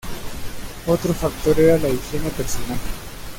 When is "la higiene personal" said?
1.77-2.79